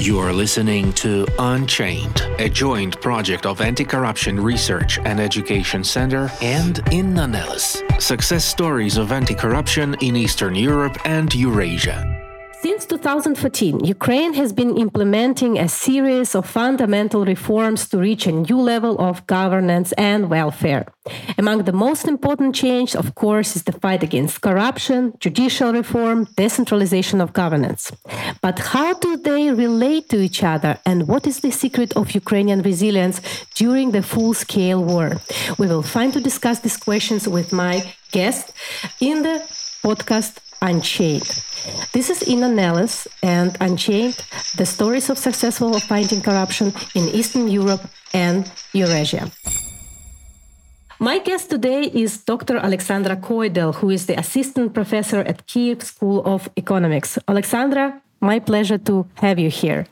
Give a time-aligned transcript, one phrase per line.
[0.00, 6.30] You are listening to Unchained, a joint project of Anti Corruption Research and Education Center
[6.40, 7.82] and Inna Nelles.
[7.98, 12.19] Success stories of anti corruption in Eastern Europe and Eurasia.
[13.00, 18.60] Since 2014, Ukraine has been implementing a series of fundamental reforms to reach a new
[18.60, 20.84] level of governance and welfare.
[21.38, 27.22] Among the most important change, of course, is the fight against corruption, judicial reform, decentralization
[27.22, 27.90] of governance.
[28.42, 32.60] But how do they relate to each other and what is the secret of Ukrainian
[32.60, 33.22] resilience
[33.54, 35.08] during the full-scale war?
[35.58, 37.74] We will find to discuss these questions with my
[38.12, 38.52] guest
[39.00, 39.36] in the
[39.82, 41.28] podcast Unchained.
[41.92, 44.16] This is Inna Nelles and Unchained,
[44.56, 49.30] the stories of successful fighting corruption in Eastern Europe and Eurasia.
[50.98, 52.58] My guest today is Dr.
[52.58, 57.18] Alexandra Keudel, who is the assistant professor at Kiev School of Economics.
[57.26, 59.86] Alexandra, my pleasure to have you here.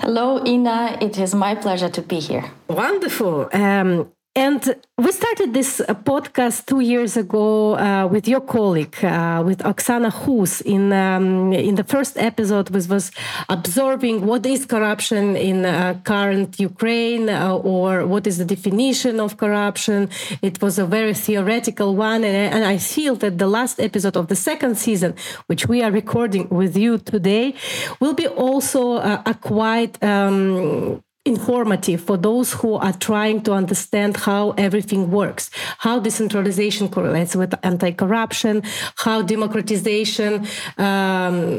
[0.00, 0.96] Hello, Inna.
[1.00, 2.44] It is my pleasure to be here.
[2.68, 3.50] Wonderful.
[3.52, 9.42] Um, and we started this uh, podcast two years ago uh, with your colleague, uh,
[9.44, 10.60] with Oksana Hus.
[10.60, 13.10] In um, in the first episode, was was
[13.48, 19.38] observing what is corruption in uh, current Ukraine, uh, or what is the definition of
[19.38, 20.10] corruption.
[20.42, 24.26] It was a very theoretical one, and, and, I feel that the last episode of
[24.28, 25.14] the second season,
[25.46, 27.54] which we are recording with you today,
[28.00, 34.16] will be also uh, a quite um, informative for those who are trying to understand
[34.16, 38.62] how everything works, how decentralization correlates with anti-corruption,
[39.04, 40.46] how democratization
[40.78, 41.58] um,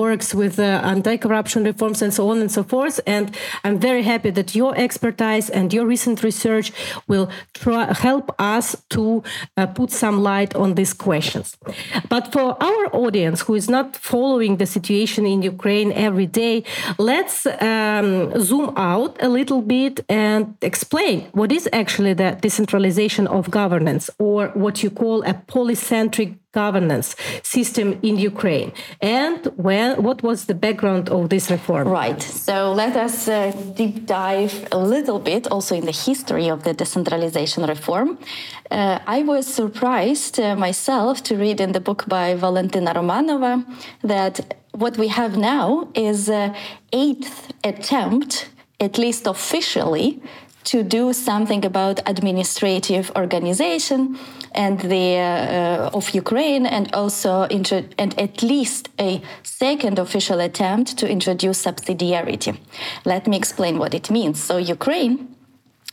[0.00, 3.00] works with uh, anti-corruption reforms, and so on and so forth.
[3.06, 6.72] And I'm very happy that your expertise and your recent research
[7.06, 9.22] will try, help us to
[9.56, 11.56] uh, put some light on these questions.
[12.08, 16.64] But for our audience who is not following the situation in Ukraine every day,
[16.98, 23.26] let's um, zoom out out a little bit and explain what is actually the decentralization
[23.26, 30.18] of governance or what you call a polycentric governance system in Ukraine and when what
[30.22, 31.88] was the background of this reform?
[31.88, 32.22] Right.
[32.48, 36.74] So let us uh, deep dive a little bit also in the history of the
[36.74, 38.08] decentralization reform.
[38.70, 43.54] Uh, I was surprised uh, myself to read in the book by Valentina Romanova
[44.02, 44.34] that
[44.72, 46.54] what we have now is a
[46.92, 48.48] eighth attempt
[48.82, 50.20] at least officially,
[50.64, 54.18] to do something about administrative organization
[54.54, 61.08] and the uh, of Ukraine, and also and at least a second official attempt to
[61.08, 62.56] introduce subsidiarity.
[63.04, 64.42] Let me explain what it means.
[64.42, 65.28] So Ukraine.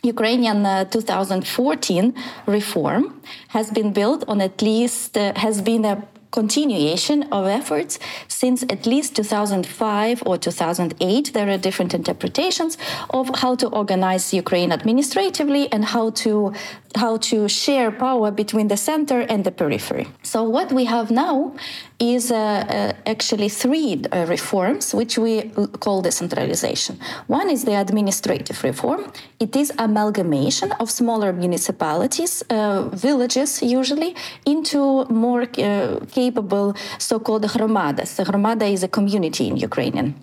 [0.02, 2.14] Ukrainian uh, 2014
[2.46, 6.02] reform has been built on at least uh, has been a
[6.32, 11.34] continuation of efforts since at least 2005 or 2008.
[11.34, 12.78] There are different interpretations
[13.10, 16.54] of how to organize Ukraine administratively and how to
[16.96, 20.08] how to share power between the center and the periphery.
[20.24, 21.54] So what we have now
[22.00, 27.00] is uh, uh, actually three uh, reforms which we call decentralization.
[27.28, 29.12] One is the administrative reform.
[29.40, 38.16] It is amalgamation of smaller municipalities, uh, villages usually, into more uh, capable so-called hromadas.
[38.16, 40.16] The hromada is a community in Ukrainian.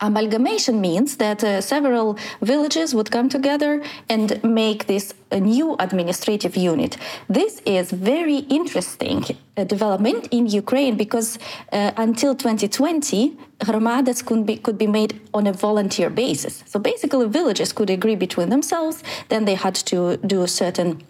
[0.00, 6.56] Amalgamation means that uh, several villages would come together and make this a new administrative
[6.56, 6.98] unit.
[7.28, 9.24] This is very interesting
[9.56, 11.38] uh, development in Ukraine because
[11.72, 16.62] uh, until 2020, hromadas could be, could be made on a volunteer basis.
[16.66, 21.02] So basically, villages could agree between themselves, then they had to do certain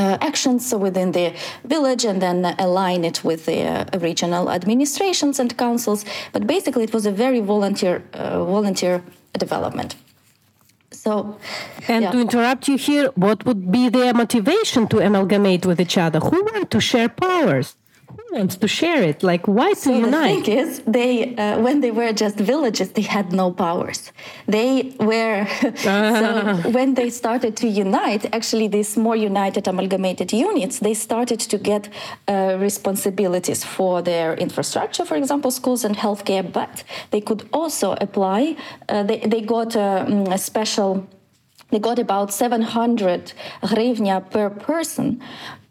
[0.00, 1.26] uh, actions within the
[1.64, 6.04] village and then align it with the uh, regional administrations and councils.
[6.34, 9.02] But basically, it was a very volunteer uh, volunteer
[9.46, 9.90] development.
[11.04, 11.38] So,
[11.88, 12.12] and yeah.
[12.12, 16.18] to interrupt you here, what would be their motivation to amalgamate with each other?
[16.20, 17.76] Who want to share powers?
[18.32, 19.22] Wants to share it?
[19.22, 20.36] Like, why to so unite?
[20.36, 24.12] The thing is, they uh, when they were just villages, they had no powers.
[24.46, 25.46] They were
[25.76, 28.26] so when they started to unite.
[28.32, 31.88] Actually, these more united, amalgamated units, they started to get
[32.28, 36.44] uh, responsibilities for their infrastructure, for example, schools and healthcare.
[36.60, 38.56] But they could also apply.
[38.88, 41.06] Uh, they they got a, mm, a special
[41.70, 43.32] they got about 700
[43.62, 45.20] hryvnia per person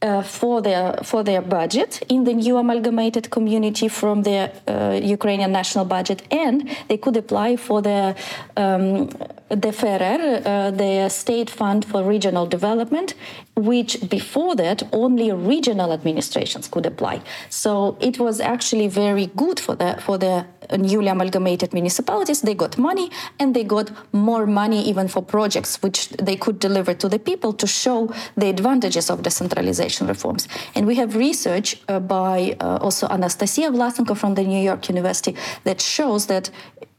[0.02, 5.52] uh, for their for their budget in the new amalgamated community from the uh, Ukrainian
[5.52, 8.16] national budget, and they could apply for the
[8.56, 9.10] um,
[9.50, 13.16] the FRR, uh, the State Fund for Regional Development,
[13.56, 17.22] which before that only regional administrations could apply.
[17.50, 20.46] So it was actually very good for the for the
[20.78, 26.10] newly amalgamated municipalities, they got money and they got more money even for projects which
[26.10, 30.48] they could deliver to the people to show the advantages of decentralization reforms.
[30.76, 35.36] And we have research uh, by uh, also Anastasia Vlasenko from the New York University
[35.64, 36.50] that shows that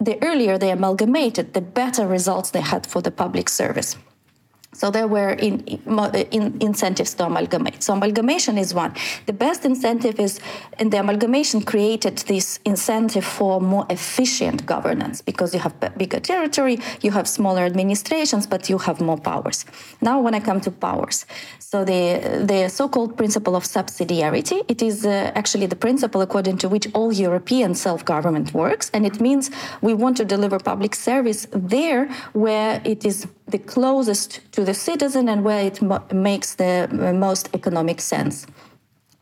[0.00, 3.96] the earlier they amalgamated, the better results they had for the public service.
[4.81, 5.61] So there were in,
[6.31, 7.82] in, incentives to amalgamate.
[7.82, 8.94] So amalgamation is one.
[9.27, 10.41] The best incentive is,
[10.79, 16.79] and the amalgamation created this incentive for more efficient governance because you have bigger territory,
[17.03, 19.67] you have smaller administrations, but you have more powers.
[20.00, 21.27] Now, when I come to powers,
[21.59, 22.03] so the
[22.53, 27.12] the so-called principle of subsidiarity, it is uh, actually the principle according to which all
[27.12, 29.50] European self-government works, and it means
[29.82, 35.28] we want to deliver public service there where it is the closest to the citizen
[35.28, 35.81] and where it
[36.12, 38.46] makes the most economic sense.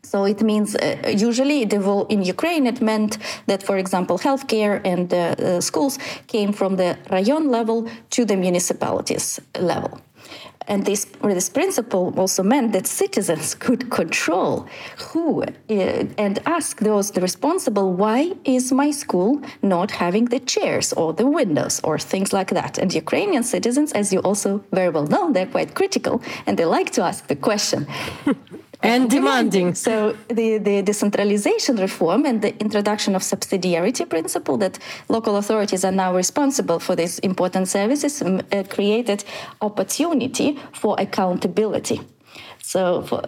[0.03, 5.19] So it means uh, usually in Ukraine it meant that, for example, healthcare and uh,
[5.19, 10.01] uh, schools came from the rayon level to the municipalities level.
[10.67, 14.67] And this, this principle also meant that citizens could control
[14.97, 15.45] who uh,
[16.17, 21.81] and ask those responsible, why is my school not having the chairs or the windows
[21.83, 22.77] or things like that?
[22.77, 26.91] And Ukrainian citizens, as you also very well know, they're quite critical and they like
[26.91, 27.87] to ask the question.
[28.81, 29.75] and demanding.
[29.75, 34.79] So the, the decentralization reform and the introduction of subsidiarity principle that
[35.09, 39.23] local authorities are now responsible for these important services um, uh, created
[39.61, 42.01] opportunity for accountability.
[42.61, 43.23] So for,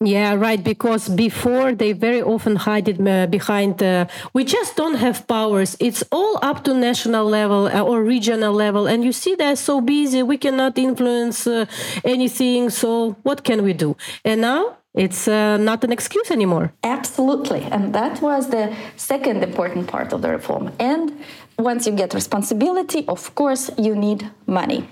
[0.00, 0.62] yeah, right.
[0.62, 5.76] Because before they very often hide it uh, behind, uh, we just don't have powers.
[5.80, 8.86] It's all up to national level uh, or regional level.
[8.86, 11.66] And you see, they're so busy, we cannot influence uh,
[12.04, 12.70] anything.
[12.70, 13.96] So, what can we do?
[14.24, 16.72] And now it's uh, not an excuse anymore.
[16.84, 17.62] Absolutely.
[17.62, 20.70] And that was the second important part of the reform.
[20.78, 21.12] And
[21.58, 24.88] once you get responsibility, of course, you need money.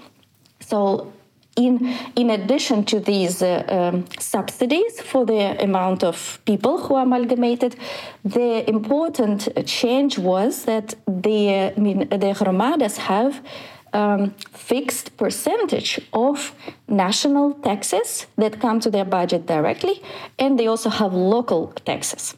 [0.59, 1.13] So,
[1.57, 7.03] in, in addition to these uh, um, subsidies for the amount of people who are
[7.03, 7.77] amalgamated,
[8.25, 13.43] the important change was that the, I mean, the hromadas have
[13.97, 16.55] um, fixed percentage of
[16.87, 20.03] national taxes that come to their budget directly,
[20.39, 22.37] and they also have local taxes.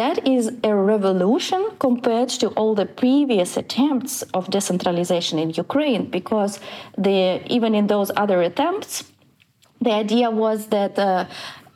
[0.00, 6.60] That is a revolution compared to all the previous attempts of decentralization in Ukraine, because
[7.06, 7.20] the,
[7.56, 8.92] even in those other attempts,
[9.80, 11.26] the idea was that uh,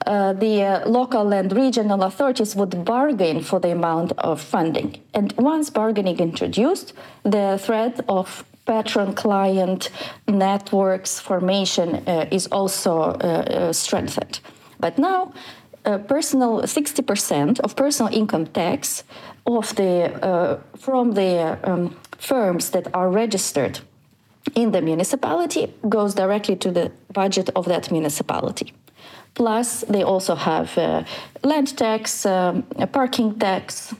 [0.06, 4.90] uh, the uh, local and regional authorities would bargain for the amount of funding.
[5.12, 6.94] And once bargaining introduced,
[7.24, 9.90] the threat of patron client
[10.26, 14.40] networks formation uh, is also uh, uh, strengthened.
[14.78, 15.32] But now,
[16.06, 19.04] personal 60% of personal income tax
[19.46, 23.80] of the from the um, firms that are registered
[24.54, 28.72] in the municipality goes directly to the budget of that municipality.
[29.34, 31.04] Plus, they also have uh,
[31.42, 32.62] land tax, um,
[32.92, 33.94] parking tax,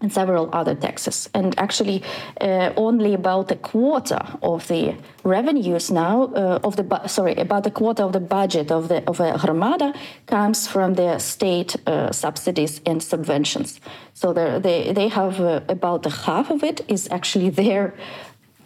[0.00, 1.28] and several other taxes.
[1.34, 2.02] And actually,
[2.40, 4.94] uh, only about a quarter of the
[5.24, 9.02] revenues now uh, of the bu- sorry about a quarter of the budget of the
[9.06, 9.94] of a hromada
[10.26, 13.80] comes from the state uh, subsidies and subventions.
[14.14, 17.94] So they they have uh, about a half of it is actually their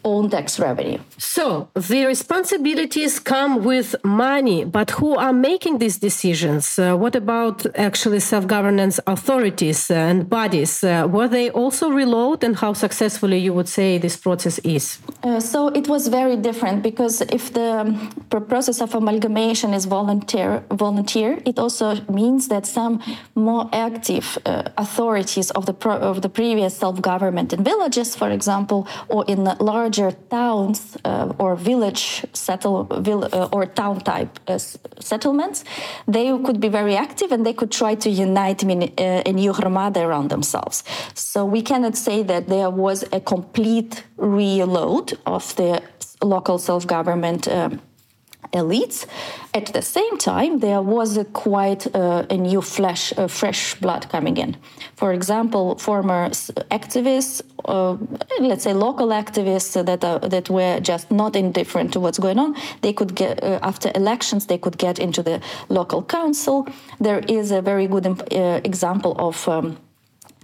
[0.05, 0.99] own tax revenue.
[1.19, 6.78] So the responsibilities come with money, but who are making these decisions?
[6.78, 10.85] Uh, what about actually self governance authorities and bodies?
[10.85, 14.99] Uh, were they also reload, and how successfully you would say this process is?
[15.23, 21.40] Uh, so it was very different because if the process of amalgamation is volunteer, volunteer,
[21.47, 23.00] it also means that some
[23.35, 28.31] more active uh, authorities of the pro- of the previous self government in villages, for
[28.31, 34.39] example, or in large larger towns uh, or village settle vill, uh, or town type
[34.49, 34.59] uh,
[35.01, 35.65] settlements,
[36.07, 40.31] they could be very active and they could try to unite a new hromada around
[40.31, 40.85] themselves.
[41.15, 45.83] So we cannot say that there was a complete reload of the
[46.23, 47.81] local self-government um,
[48.53, 49.07] elites.
[49.53, 54.09] At the same time, there was a quite uh, a new flesh, uh, fresh blood
[54.09, 54.57] coming in.
[54.97, 56.31] For example, former
[56.71, 57.97] activists, uh,
[58.41, 62.93] let's say local activists that that were just not indifferent to what's going on, they
[62.93, 66.67] could get uh, after elections they could get into the local council.
[67.01, 69.49] There is a very good uh, example of.
[69.49, 69.77] Um,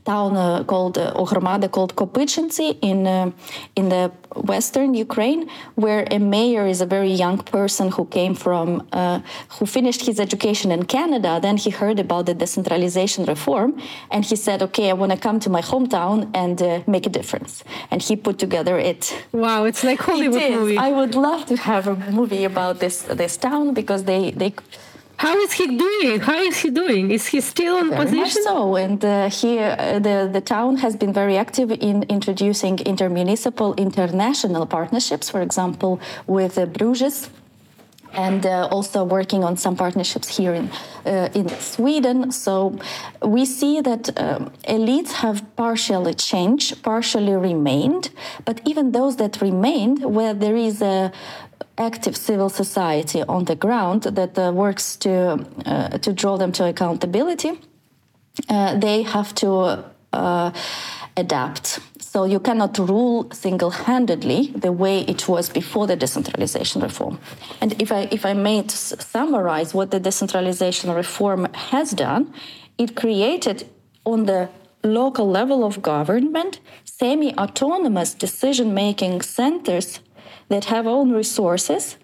[0.04, 3.30] town uh, called uh, Ohromada called Kopychintsy in uh,
[3.76, 8.86] in the western Ukraine, where a mayor is a very young person who came from
[8.92, 9.20] uh,
[9.58, 11.38] who finished his education in Canada.
[11.40, 13.70] Then he heard about the decentralization reform,
[14.10, 17.10] and he said, "Okay, I want to come to my hometown and uh, make a
[17.10, 19.02] difference." And he put together it.
[19.32, 20.78] Wow, it's like Hollywood movie.
[20.78, 24.52] I would love to have a movie about this this town because they they
[25.20, 26.18] how is he doing?
[26.20, 27.10] How is he doing?
[27.10, 28.42] Is he still in very position?
[28.42, 32.74] Much so, and uh, he, uh, the the town has been very active in introducing
[32.92, 35.26] intermunicipal international partnerships.
[35.28, 35.92] For example,
[36.26, 37.28] with uh, Bruges
[38.12, 40.70] and uh, also working on some partnerships here in
[41.04, 42.32] uh, in Sweden.
[42.32, 42.78] So
[43.36, 48.10] we see that um, elites have partially changed, partially remained,
[48.44, 51.12] but even those that remained, where there is a
[51.78, 56.64] active civil society on the ground that uh, works to uh, to draw them to
[56.64, 57.52] accountability,
[58.48, 60.50] uh, they have to uh,
[61.16, 61.80] adapt.
[62.00, 67.18] So you cannot rule single-handedly the way it was before the decentralization reform.
[67.60, 72.32] And if I if I may summarize what the decentralization reform has done,
[72.78, 73.68] it created
[74.04, 74.48] on the
[74.82, 80.00] local level of government semi-autonomous decision-making centers
[80.50, 81.96] that have own resources,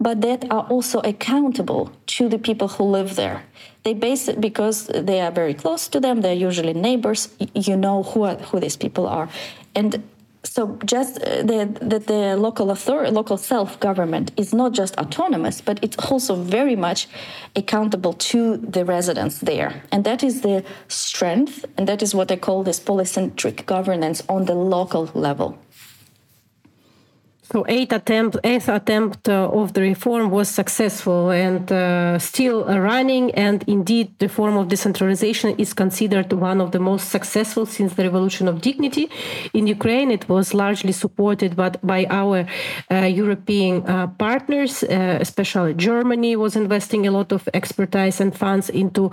[0.00, 3.44] but that are also accountable to the people who live there.
[3.84, 6.20] They base it because they are very close to them.
[6.20, 7.28] They're usually neighbors.
[7.54, 9.28] You know who are, who these people are,
[9.74, 10.02] and
[10.42, 15.78] so just uh, that the, local authority, local self government is not just autonomous, but
[15.82, 17.08] it's also very much
[17.54, 22.36] accountable to the residents there, and that is the strength, and that is what I
[22.36, 25.58] call this polycentric governance on the local level.
[27.52, 33.32] So eight attempt, eighth attempt uh, of the reform was successful and uh, still running.
[33.34, 38.04] And indeed, the form of decentralization is considered one of the most successful since the
[38.04, 39.10] Revolution of Dignity.
[39.52, 42.46] In Ukraine, it was largely supported by, by our
[42.88, 43.82] uh, European
[44.18, 49.10] partners, especially Germany was investing a lot of expertise and funds into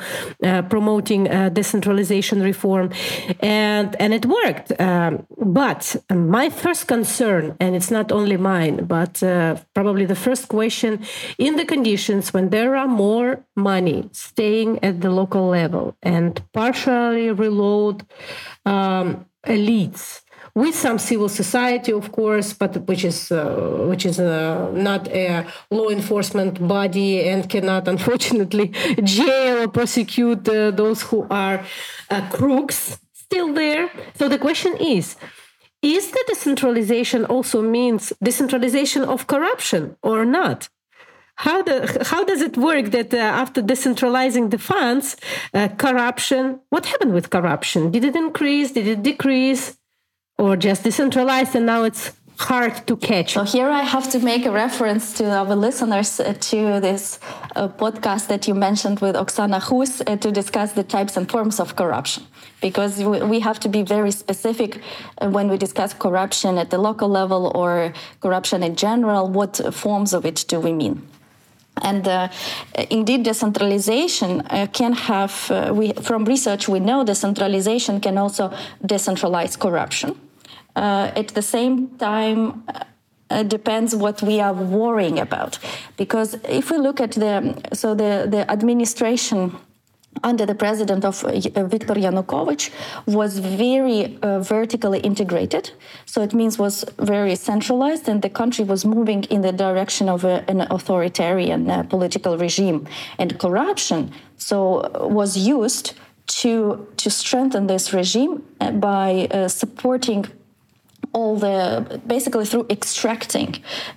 [0.70, 2.92] promoting decentralization reform,
[3.40, 4.80] and and it worked.
[4.80, 10.16] Um, but my first concern, and it's not only only mine, but uh, probably the
[10.16, 11.00] first question
[11.38, 17.32] in the conditions when there are more money staying at the local level and partially
[17.32, 18.06] reload
[18.66, 20.22] um, elites
[20.56, 25.46] with some civil society, of course, but which is uh, which is uh, not a
[25.70, 28.68] law enforcement body and cannot, unfortunately,
[29.04, 31.64] jail or prosecute uh, those who are
[32.10, 33.90] uh, crooks still there.
[34.16, 35.16] So the question is
[35.82, 40.70] is the decentralization also means decentralization of corruption or not?
[41.36, 45.16] How, the, how does it work that uh, after decentralizing the funds,
[45.54, 47.92] uh, corruption, what happened with corruption?
[47.92, 48.72] Did it increase?
[48.72, 49.78] Did it decrease?
[50.40, 53.34] Or just decentralized and now it's hard to catch.
[53.34, 57.20] So here I have to make a reference to our listeners uh, to this
[57.56, 61.60] uh, podcast that you mentioned with Oksana Hus uh, to discuss the types and forms
[61.60, 62.24] of corruption.
[62.62, 64.82] Because we have to be very specific
[65.20, 69.28] uh, when we discuss corruption at the local level or corruption in general.
[69.28, 71.08] What forms of it do we mean?
[71.84, 72.30] And uh,
[72.90, 78.52] indeed, decentralization uh, can have, uh, we, from research, we know decentralization can also
[78.84, 80.20] decentralize corruption
[80.78, 82.64] uh, at the same time
[83.30, 85.60] uh, depends what we are worrying about
[85.98, 87.36] because if we look at the
[87.74, 89.40] so the the administration
[90.24, 91.32] under the president of uh,
[91.76, 92.72] Viktor Yanukovych
[93.06, 95.72] was very uh, vertically integrated.
[96.06, 100.24] So it means was very centralized and the country was moving in the direction of
[100.24, 102.88] a, an authoritarian uh, political regime.
[103.18, 105.94] And corruption so was used
[106.28, 110.26] to, to strengthen this regime uh, by uh, supporting
[111.18, 111.58] all the
[112.16, 113.52] basically through extracting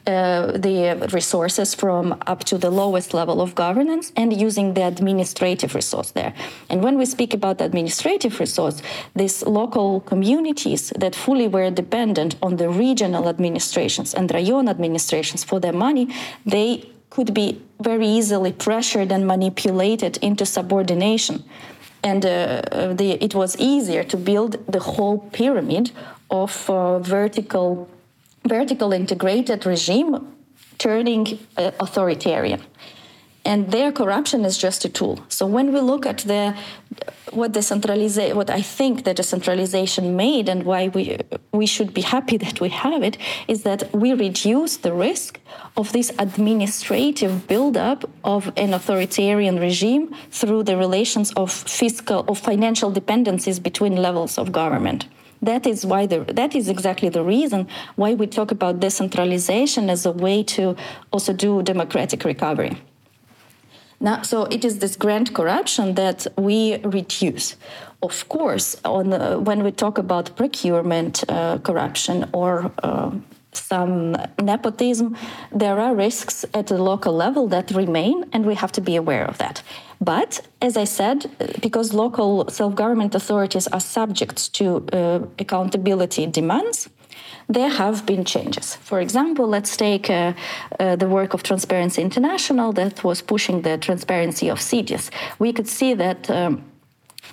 [0.06, 0.78] uh, the
[1.18, 6.32] resources from up to the lowest level of governance and using the administrative resource there.
[6.70, 8.76] And when we speak about administrative resource,
[9.20, 15.58] these local communities that fully were dependent on the regional administrations and rayon administrations for
[15.60, 16.04] their money,
[16.54, 16.70] they
[17.14, 17.48] could be
[17.90, 21.44] very easily pressured and manipulated into subordination
[22.02, 22.62] and uh,
[22.94, 25.90] the, it was easier to build the whole pyramid
[26.30, 27.88] of uh, vertical,
[28.44, 30.34] vertical integrated regime
[30.78, 32.60] turning uh, authoritarian.
[33.44, 35.18] And their corruption is just a tool.
[35.28, 36.54] So when we look at the
[37.32, 41.18] what decentralization, what I think the decentralization made, and why we
[41.52, 43.16] we should be happy that we have it,
[43.48, 45.40] is that we reduce the risk
[45.76, 52.90] of this administrative buildup of an authoritarian regime through the relations of fiscal of financial
[52.90, 55.06] dependencies between levels of government.
[55.42, 57.66] That is why the, that is exactly the reason
[57.96, 60.76] why we talk about decentralization as a way to
[61.12, 62.76] also do democratic recovery.
[64.00, 67.56] Now, so it is this grand corruption that we reduce.
[68.02, 73.10] Of course, on the, when we talk about procurement uh, corruption or uh,
[73.52, 75.16] some nepotism,
[75.52, 79.26] there are risks at the local level that remain, and we have to be aware
[79.26, 79.62] of that.
[80.00, 81.30] But as I said,
[81.60, 86.88] because local self government authorities are subject to uh, accountability demands,
[87.50, 88.76] there have been changes.
[88.76, 90.32] For example, let's take uh,
[90.78, 95.10] uh, the work of Transparency International that was pushing the transparency of cities.
[95.38, 96.30] We could see that.
[96.30, 96.64] Um,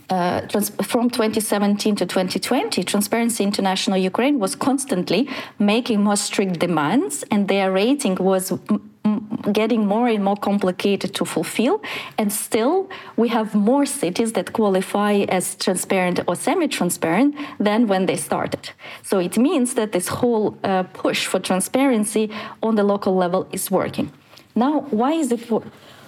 [0.09, 0.41] uh,
[0.83, 5.27] from 2017 to 2020, Transparency International Ukraine was constantly
[5.59, 8.53] making more strict demands, and their rating was
[9.51, 11.81] getting more and more complicated to fulfill.
[12.17, 18.05] And still, we have more cities that qualify as transparent or semi transparent than when
[18.05, 18.71] they started.
[19.03, 22.29] So it means that this whole uh, push for transparency
[22.61, 24.11] on the local level is working.
[24.55, 25.49] Now, why is it?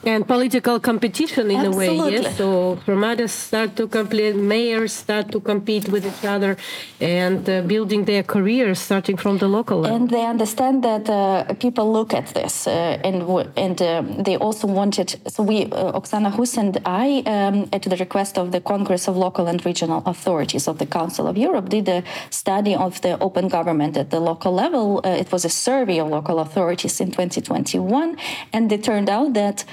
[0.03, 1.87] And political competition in Absolutely.
[1.87, 2.37] a way yes.
[2.37, 6.57] So Hromadas start to compete mayors start to compete with each other
[7.01, 9.97] and uh, building their careers starting from the local level.
[9.97, 13.19] And they understand that uh, people look at this uh, and
[13.57, 17.97] and um, they also wanted so we uh, Oksana Hus and I um, at the
[17.97, 21.89] request of the Congress of Local and Regional Authorities of the Council of Europe did
[21.89, 25.01] a study of the open government at the local level.
[25.03, 28.17] Uh, it was a survey of local authorities in 2021
[28.53, 29.65] and it turned out that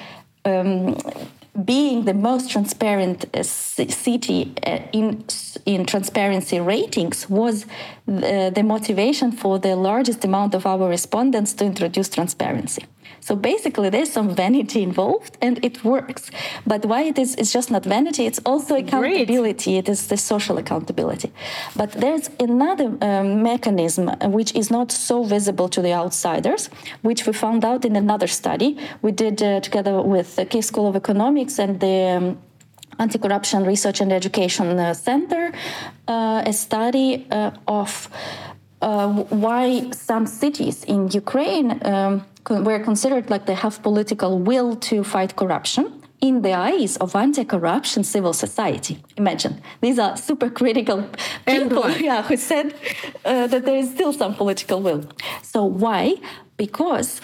[0.46, 0.96] um,
[1.64, 5.24] being the most transparent uh, city uh, in
[5.64, 7.66] in transparency ratings was
[8.06, 12.84] the, the, motivation for the largest amount of our respondents to introduce transparency.
[13.20, 16.30] So basically, there's some vanity involved, and it works.
[16.66, 17.34] But why it is?
[17.36, 18.26] It's just not vanity.
[18.26, 19.26] It's also accountability.
[19.74, 19.86] Great.
[19.86, 21.32] It is the social accountability.
[21.74, 26.70] But there's another um, mechanism uh, which is not so visible to the outsiders,
[27.02, 30.86] which we found out in another study we did uh, together with the Kiev School
[30.88, 32.38] of Economics and the um,
[32.98, 35.52] Anti-Corruption Research and Education uh, Center,
[36.08, 38.08] uh, a study uh, of
[38.80, 45.36] why some cities in Ukraine um, were considered like they have political will to fight
[45.36, 48.98] corruption in the eyes of anti-corruption civil society.
[49.16, 51.08] Imagine these are super critical
[51.46, 52.74] people, yeah, who said
[53.24, 55.04] uh, that there is still some political will.
[55.42, 56.14] So why?
[56.56, 57.20] Because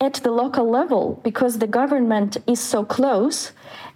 [0.00, 3.52] at the local level, because the government is so close,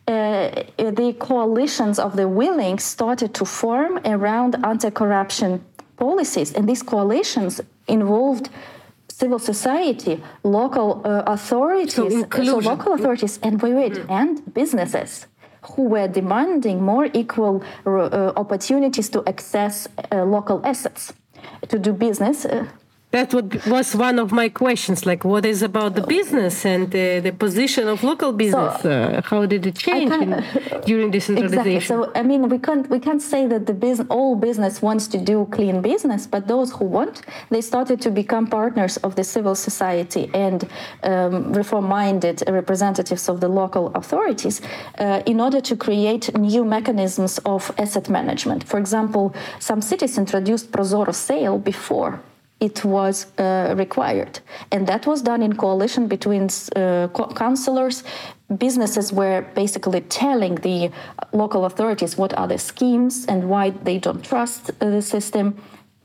[0.08, 5.64] uh, the coalitions of the willing started to form around anti-corruption
[5.96, 8.48] policies, and these coalitions involved
[9.08, 12.08] civil society, local uh, authorities, so,
[12.44, 14.10] so, local authorities, and wait, wait, mm.
[14.10, 15.26] and businesses
[15.76, 21.12] who were demanding more equal uh, opportunities to access uh, local assets
[21.68, 22.46] to do business
[23.12, 27.20] uh, that was one of my questions like what is about the business and the,
[27.20, 28.82] the position of local business?
[28.82, 30.44] So, uh, how did it change in,
[30.86, 31.80] during decentralization exactly.
[31.80, 35.18] so i mean we can't we can't say that the business all business wants to
[35.18, 39.54] do clean business but those who want they started to become partners of the civil
[39.54, 40.68] society and
[41.02, 44.60] um, reform-minded representatives of the local authorities
[44.98, 48.64] uh, in order to create new mechanisms of asset management.
[48.64, 52.20] For example some cities introduced Prozorro sale before
[52.62, 54.38] it was uh, required.
[54.70, 58.04] And that was done in coalition between uh, councillors.
[58.56, 60.90] Businesses were basically telling the
[61.32, 65.46] local authorities what are the schemes and why they don't trust uh, the system.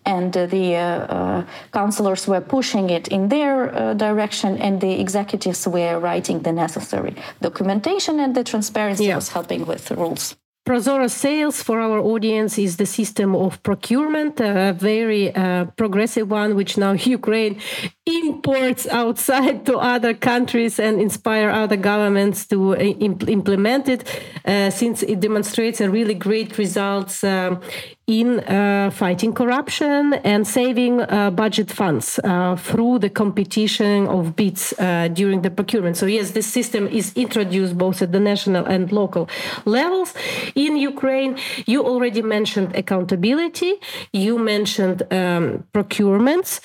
[0.06, 5.68] And uh, the uh, uh, councillors were pushing it in their direction, and the executives
[5.68, 9.18] were writing the necessary documentation, and the transparency yeah.
[9.18, 10.38] was helping with the rules.
[10.68, 16.58] Prozorro sales for our audience is the system of procurement, a very uh, progressive one,
[16.58, 17.62] which now Ukraine
[18.08, 24.04] imports outside to other countries and inspire other governments to uh, imp implement it,
[24.46, 27.60] uh, since it demonstrates a really great results um,
[28.08, 34.74] in uh, fighting corruption and saving uh, budget funds uh, through the competition of bids
[34.80, 35.98] uh, during the procurement.
[35.98, 39.28] So yes, this system is introduced both at the national and local
[39.66, 40.14] levels.
[40.56, 43.74] In Ukraine, you already mentioned accountability.
[44.14, 46.62] You mentioned um, procurements.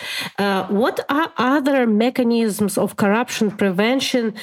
[0.68, 4.34] What are other mechanisms of corruption prevention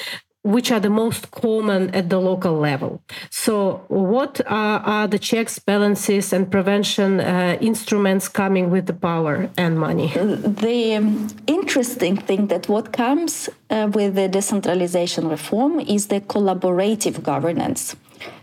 [0.42, 3.02] which are the most common at the local level.
[3.28, 9.50] So, what are, are the checks, balances, and prevention uh, instruments coming with the power
[9.58, 10.08] and money?
[10.14, 17.96] The interesting thing that what comes uh, with the decentralization reform is the collaborative governance.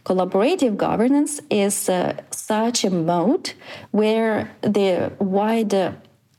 [0.06, 3.54] Collaborative governance is uh, such a mode
[3.92, 5.96] where the wider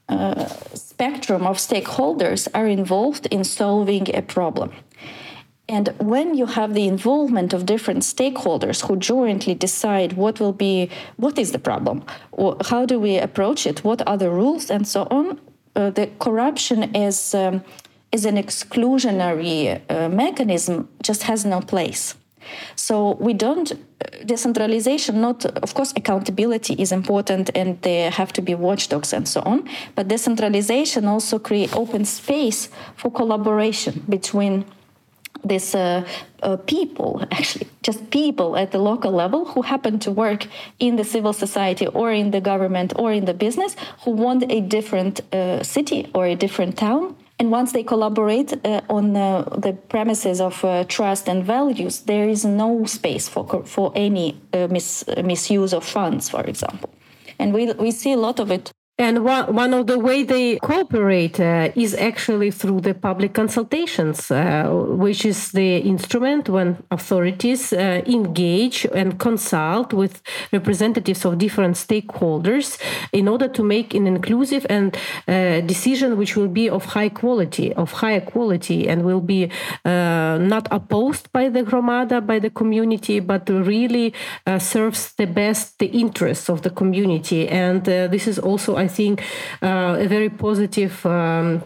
[0.09, 0.49] uh,
[0.99, 4.73] spectrum of stakeholders are involved in solving a problem.
[5.69, 10.91] And when you have the involvement of different stakeholders who jointly decide what will be,
[11.17, 12.03] what is the problem,
[12.71, 15.39] how do we approach it, what are the rules, and so on,
[15.77, 17.63] uh, the corruption is um,
[18.11, 22.18] is an exclusionary uh, mechanism, just has no place.
[22.77, 23.73] So we don't
[24.25, 25.21] decentralization.
[25.21, 29.69] Not of course accountability is important, and there have to be watchdogs and so on.
[29.95, 34.65] But decentralization also create open space for collaboration between
[35.45, 36.07] these uh,
[36.43, 40.47] uh, people, actually, just people at the local level who happen to work
[40.79, 44.61] in the civil society or in the government or in the business who want a
[44.61, 47.15] different uh, city or a different town.
[47.39, 52.29] And once they collaborate uh, on uh, the premises of uh, trust and values, there
[52.29, 56.91] is no space for, for any mis- misuse of funds, for example.
[57.39, 60.57] And we, we see a lot of it and one, one of the way they
[60.57, 67.73] cooperate uh, is actually through the public consultations, uh, which is the instrument when authorities
[67.73, 70.21] uh, engage and consult with
[70.53, 72.77] representatives of different stakeholders
[73.13, 74.97] in order to make an inclusive and
[75.29, 79.49] uh, decision which will be of high quality, of higher quality, and will be
[79.85, 84.13] uh, not opposed by the gromada, by the community, but really
[84.45, 87.47] uh, serves the best the interests of the community.
[87.49, 89.15] And this is also, I I think,
[89.69, 90.95] uh, a very positive.
[91.07, 91.63] Um,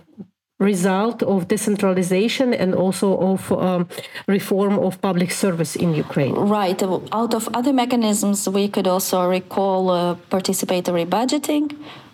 [0.63, 3.89] result of decentralization and also of um,
[4.27, 6.35] reform of public service in Ukraine.
[6.35, 6.81] Right.
[7.21, 11.67] Out of other mechanisms, we could also recall uh, participatory budgeting,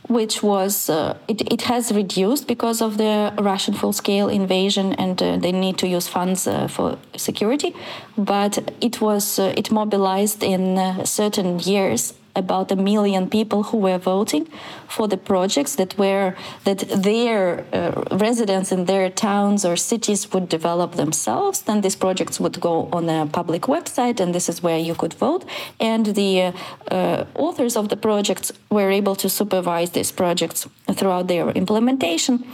[0.09, 3.15] which was uh, it, it has reduced because of the
[3.51, 7.71] Russian full-scale invasion and uh, they need to use funds uh, for security,
[8.17, 10.63] but it was uh, it mobilized in
[11.05, 14.49] certain years about a million people who were voting
[14.89, 20.49] for the projects that were that their uh, residents in their towns or cities would
[20.49, 21.63] develop themselves.
[21.63, 25.15] Then these projects would go on a public website, and this is where you could
[25.15, 25.45] vote.
[25.81, 26.53] And the uh,
[26.91, 32.45] uh, authors of the projects were able to supervise these projects throughout their implementation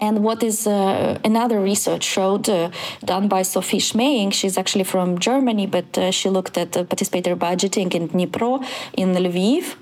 [0.00, 2.70] and what is uh, another research showed uh,
[3.04, 7.94] done by Sophie Schmeing, she's actually from Germany, but uh, she looked at participatory budgeting
[7.94, 8.64] in Dnipro,
[8.96, 9.76] in Lviv,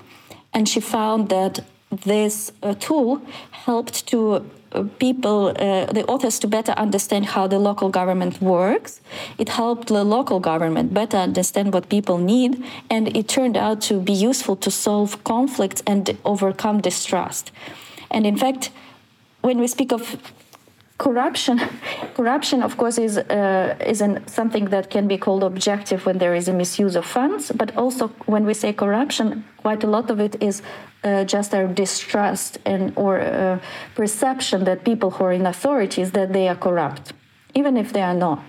[0.53, 6.47] and she found that this uh, tool helped to uh, people, uh, the authors, to
[6.47, 8.99] better understand how the local government works.
[9.37, 13.99] It helped the local government better understand what people need, and it turned out to
[13.99, 17.51] be useful to solve conflicts and overcome distrust.
[18.11, 18.71] And in fact,
[19.41, 20.17] when we speak of
[20.97, 21.59] corruption
[22.15, 26.35] corruption of course is uh, is an, something that can be called objective when there
[26.35, 30.19] is a misuse of funds but also when we say corruption quite a lot of
[30.19, 30.61] it is
[31.03, 33.59] uh, just our distrust and or uh,
[33.95, 37.13] perception that people who are in authorities that they are corrupt
[37.57, 38.39] even if they are not.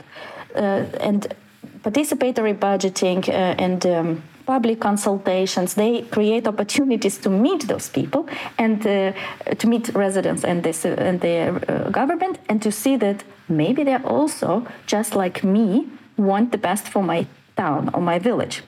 [0.55, 1.35] Uh, and
[1.83, 5.75] participatory budgeting uh, and um, public consultations.
[5.75, 8.23] They create opportunities to meet those people
[8.65, 9.13] and uh,
[9.61, 13.85] to meet residents and, this, uh, and the uh, government and to see that maybe
[13.85, 18.63] they're also, just like me, want the best for my town or my village.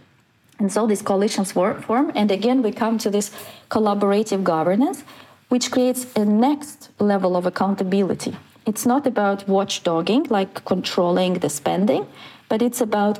[0.59, 2.13] And so these coalitions work form.
[2.15, 3.31] And again, we come to this
[3.71, 5.03] collaborative governance,
[5.49, 8.37] which creates a next level of accountability.
[8.67, 12.07] It's not about watchdogging, like controlling the spending,
[12.51, 13.15] but it's about,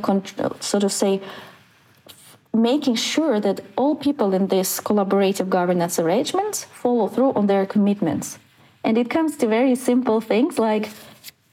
[0.63, 1.21] sort of say,
[2.53, 8.39] making sure that all people in this collaborative governance arrangements follow through on their commitments.
[8.83, 10.91] And it comes to very simple things like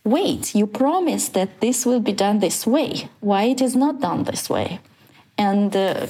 [0.07, 3.09] wait, you promised that this will be done this way.
[3.19, 4.79] Why it is not done this way?
[5.37, 6.07] And uh,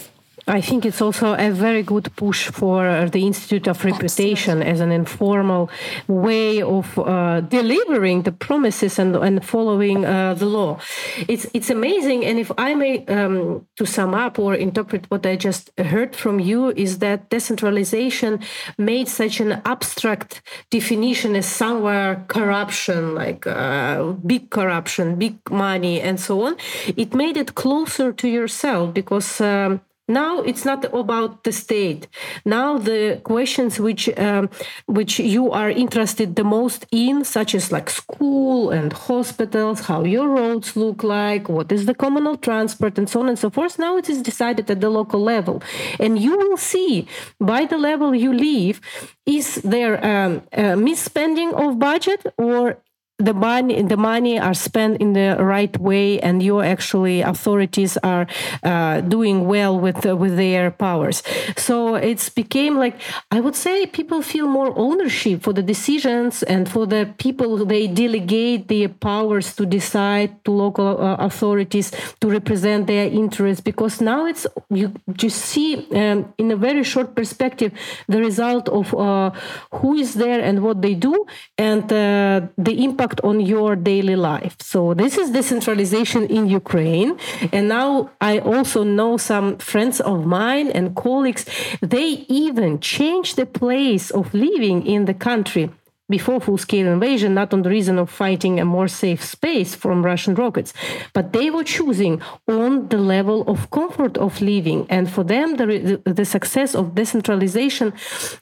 [0.47, 4.71] I think it's also a very good push for the Institute of Reputation Absolutely.
[4.71, 5.69] as an informal
[6.07, 10.79] way of uh, delivering the promises and, and following uh, the law.
[11.27, 15.35] It's it's amazing, and if I may um, to sum up or interpret what I
[15.35, 18.39] just heard from you is that decentralization
[18.77, 26.19] made such an abstract definition as somewhere corruption, like uh, big corruption, big money, and
[26.19, 26.55] so on.
[26.95, 29.41] It made it closer to yourself because.
[29.41, 32.07] Um, Now it's not about the state.
[32.45, 34.49] Now the questions which um,
[34.85, 40.29] which you are interested the most in, such as like school and hospitals, how your
[40.29, 43.77] roads look like, what is the communal transport, and so on and so forth.
[43.77, 45.61] Now it is decided at the local level,
[45.99, 47.07] and you will see
[47.39, 48.79] by the level you live,
[49.25, 52.77] is there um, a misspending of budget or
[53.19, 58.27] the money the money are spent in the right way and your actually authorities are
[58.63, 61.23] uh, doing well with uh, with their powers.
[61.55, 62.95] So it's became like
[63.31, 67.87] i would say people feel more ownership for the decisions and for the people they
[67.87, 74.25] delegate their powers to decide to local uh, authorities to represent their interests because now
[74.25, 75.69] it's you just see
[76.01, 77.71] um, in a very short perspective
[78.07, 79.31] the result of uh,
[79.77, 81.25] who is there and what they do
[81.57, 84.55] and uh, the impact impact on your daily life.
[84.61, 87.17] So this is decentralization in Ukraine.
[87.51, 91.45] And now I also know some friends of mine and colleagues,
[91.81, 95.69] they even change the place of living in the country
[96.09, 100.05] before full scale invasion, not on the reason of fighting a more safe space from
[100.05, 100.73] Russian rockets,
[101.13, 104.85] but they were choosing on the level of comfort of living.
[104.89, 107.93] And for them, the, the, success of decentralization,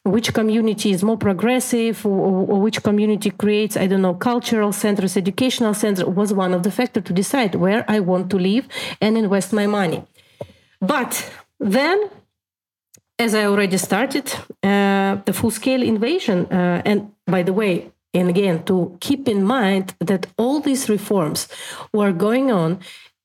[0.04, 5.17] which community is more progressive or, or, which community creates, I don't know, cultural centers,
[5.17, 8.67] educational centers, was one of the factors to decide where I want to live
[9.01, 10.04] and invest my money.
[10.82, 12.10] But then
[13.17, 16.45] as I already started, uh, the full scale invasion.
[16.51, 21.48] Uh, and by the way, and again, to keep in mind that all these reforms
[21.94, 22.80] were going on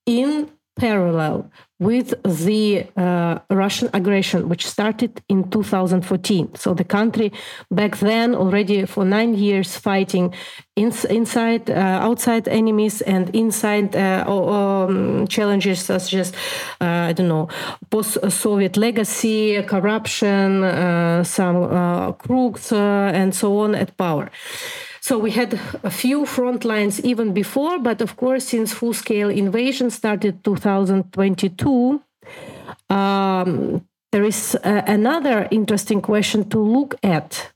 [0.06, 6.54] in parallel with the uh, Russian aggression, which started in 2014.
[6.54, 7.32] So the country
[7.70, 10.34] back then already for nine years fighting
[10.76, 16.32] ins- inside, uh, outside enemies and inside uh, um, challenges such as,
[16.82, 17.48] uh, I don't know,
[17.88, 24.30] post-Soviet legacy, corruption, uh, some uh, crooks, and so on at power.
[25.00, 29.30] So we had a few front lines even before, but of course, since full scale
[29.30, 32.02] invasion started 2022,
[32.90, 37.52] um, there is uh, another interesting question to look at.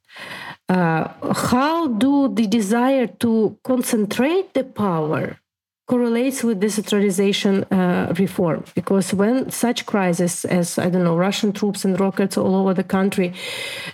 [0.68, 1.09] Uh,
[1.50, 5.38] how do the desire to concentrate the power
[5.86, 8.64] correlates with decentralization uh, reform.
[8.74, 12.84] Because when such crises as i don't know russian troops and rockets all over the
[12.84, 13.32] country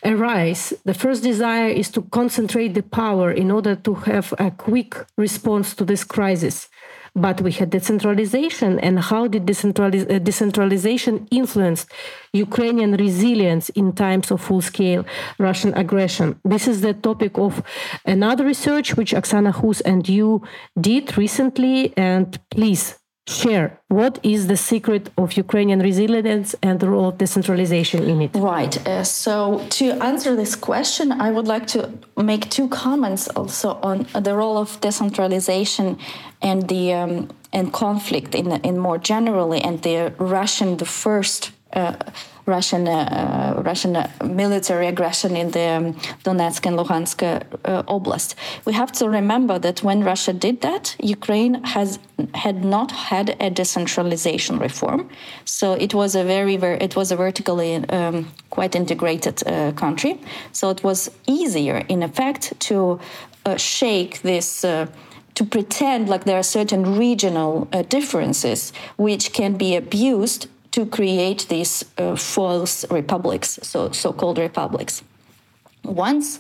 [0.05, 4.95] arise the first desire is to concentrate the power in order to have a quick
[5.17, 6.70] response to this crisis
[7.15, 11.87] but we had decentralization and how did uh, decentralization influence
[12.33, 15.05] ukrainian resilience in times of full-scale
[15.39, 17.63] russian aggression this is the topic of
[18.07, 20.43] another research which oksana hus and you
[20.81, 27.09] did recently and please share what is the secret of Ukrainian resilience and the role
[27.09, 28.31] of decentralization in it?
[28.35, 28.75] Right.
[28.87, 34.07] Uh, so, to answer this question, I would like to make two comments also on
[34.27, 35.99] the role of decentralization
[36.43, 41.53] and the um, and conflict in in more generally, and the Russian the first.
[41.73, 41.95] Uh,
[42.47, 48.35] Russian uh, Russian military aggression in the um, Donetsk and Luhansk uh, oblast.
[48.65, 51.99] We have to remember that when Russia did that, Ukraine has
[52.35, 55.09] had not had a decentralization reform,
[55.45, 60.19] so it was a very very it was a vertically um, quite integrated uh, country.
[60.53, 62.99] So it was easier, in effect, to
[63.47, 64.87] uh, shake this uh,
[65.35, 71.47] to pretend like there are certain regional uh, differences which can be abused to create
[71.49, 75.03] these uh, false republics, so so-called republics.
[75.85, 76.39] Once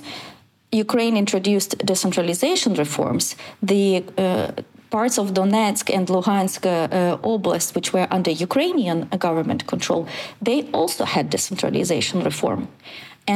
[0.72, 4.52] Ukraine introduced decentralization reforms, the uh,
[4.90, 10.06] parts of Donetsk and Luhansk uh, oblast, which were under Ukrainian government control,
[10.42, 12.68] they also had decentralization reform.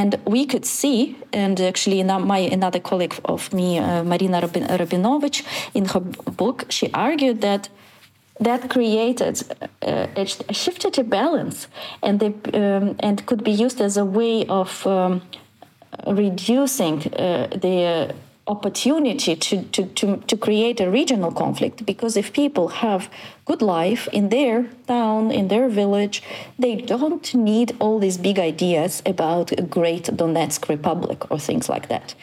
[0.00, 5.84] And we could see, and actually, my another colleague of me, uh, Marina Rabinovich, in
[5.84, 7.68] her book, she argued that
[8.40, 9.34] that created
[9.82, 11.68] uh, a, shifted a balance
[12.02, 15.22] and they, um, and could be used as a way of um,
[16.08, 18.12] reducing uh, the
[18.46, 21.86] opportunity to, to, to, to create a regional conflict.
[21.86, 23.08] Because if people have
[23.44, 26.22] good life in their town in their village
[26.58, 31.88] they don't need all these big ideas about a great donetsk republic or things like
[31.88, 32.14] that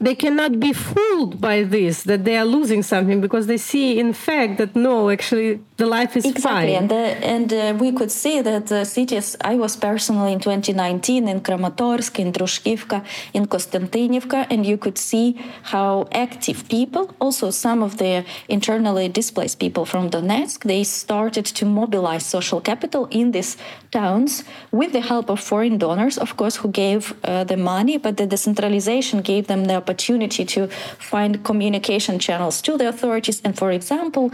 [0.00, 4.14] they cannot be fooled by this that they are losing something because they see in
[4.14, 6.82] fact that no actually the life is exactly fine.
[6.82, 11.28] and the, and uh, we could see that the cities i was personally in 2019
[11.28, 17.82] in kramatorsk in druzhkivka in konstantinivka and you could see how active people also some
[17.82, 23.58] of the internally displaced people from donetsk they started to mobilize social capital in these
[23.90, 28.16] towns with the help of foreign donors of course who gave uh, the money but
[28.16, 33.40] the decentralization gave them the opportunity to find communication channels to the authorities.
[33.44, 34.30] And for example,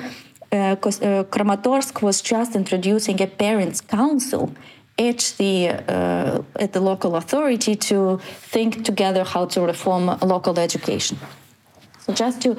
[0.52, 0.76] uh, uh,
[1.34, 4.52] Kramatorsk was just introducing a parents' council
[4.98, 8.18] at the uh, at the local authority to
[8.54, 11.16] think together how to reform local education.
[12.04, 12.56] So just to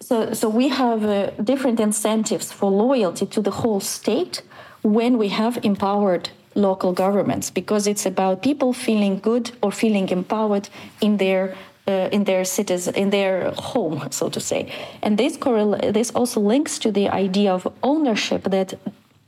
[0.00, 1.16] so so we have uh,
[1.50, 4.42] different incentives for loyalty to the whole state
[4.82, 10.68] when we have empowered local governments because it's about people feeling good or feeling empowered
[11.00, 11.54] in their
[11.88, 14.72] uh, in their cities, in their home, so to say.
[15.02, 18.74] And this correl- this also links to the idea of ownership that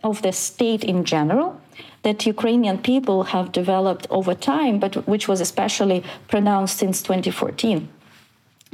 [0.05, 1.61] of the state in general
[2.03, 7.89] that Ukrainian people have developed over time, but which was especially pronounced since 2014.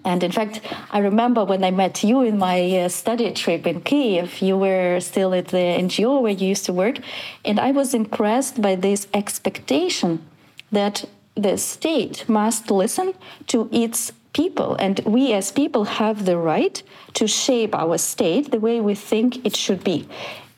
[0.05, 3.81] And in fact, I remember when I met you in my uh, study trip in
[3.81, 6.99] Kiev, you were still at the NGO where you used to work,
[7.45, 10.27] and I was impressed by this expectation
[10.71, 13.15] that the state must listen
[13.49, 16.83] to its people and we as people have the right
[17.15, 20.09] to shape our state the way we think it should be.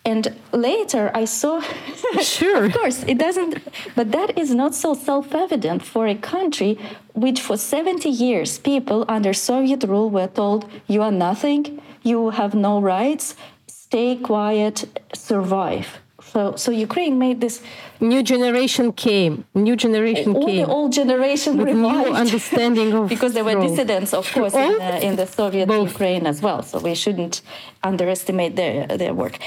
[0.04, 1.60] And later i saw
[2.20, 2.64] sure.
[2.66, 3.54] of course it doesn't
[3.96, 6.78] but that is not so self-evident for a country
[7.12, 11.82] which for 70 years people under soviet rule were told you are nothing.
[12.02, 13.34] You have no rights.
[13.66, 14.76] Stay quiet.
[15.12, 15.88] Survive
[16.20, 17.62] so, so Ukraine made this
[18.00, 19.44] new generation came.
[19.54, 20.56] New generation all came.
[20.56, 22.08] the old generation with revived.
[22.08, 25.90] new understanding of because there were dissidents, of course, in, uh, in the Soviet Both.
[25.90, 26.62] Ukraine as well.
[26.62, 27.42] So we shouldn't
[27.82, 29.38] underestimate their their work.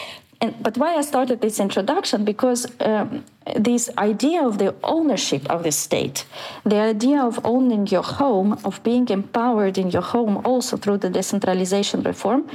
[0.42, 3.26] And, but why I started this introduction because um,
[3.58, 6.26] this idea of the ownership of the state,
[6.64, 11.10] the idea of owning your home, of being empowered in your home, also through the
[11.10, 12.48] decentralization reform,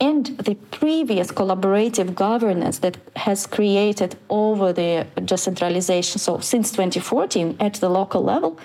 [0.00, 7.74] and the previous collaborative governance that has created over the decentralization, so since 2014 at
[7.74, 8.58] the local level,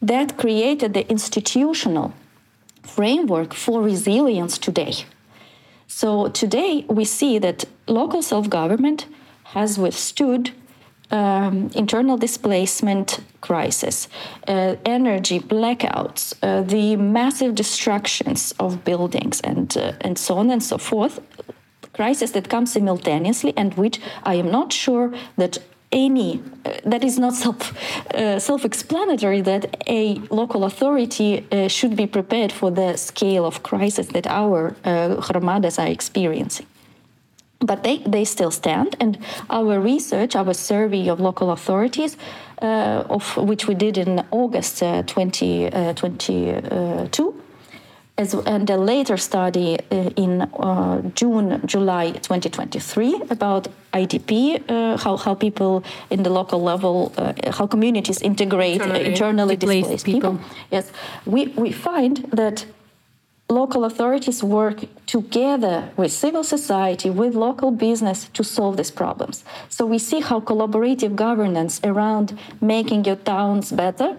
[0.00, 2.12] that created the institutional
[2.82, 5.04] framework for resilience today.
[5.86, 9.06] So today we see that local self government
[9.44, 10.50] has withstood
[11.12, 14.08] um, internal displacement crisis,
[14.48, 20.62] uh, energy blackouts, uh, the massive destructions of buildings, and uh, and so on and
[20.62, 21.20] so forth.
[21.92, 25.58] Crisis that come simultaneously, and which I am not sure that
[25.92, 27.72] any uh, that is not self
[28.14, 34.06] uh, self-explanatory that a local authority uh, should be prepared for the scale of crisis
[34.08, 35.20] that our uh,
[35.78, 36.66] are experiencing
[37.62, 38.96] but they, they still stand.
[39.00, 39.18] And
[39.50, 42.16] our research, our survey of local authorities,
[42.60, 47.42] uh, of which we did in August uh, 2022,
[48.18, 55.16] as, and a later study uh, in uh, June, July 2023 about IDP, uh, how,
[55.16, 60.04] how people in the local level, uh, how communities integrate uh, Internally internally displaced displaced
[60.04, 60.32] people.
[60.34, 60.50] people.
[60.70, 60.92] Yes,
[61.24, 62.66] we, we find that
[63.52, 69.44] local authorities work together with civil society, with local business to solve these problems.
[69.68, 74.16] So we see how collaborative governance around making your towns better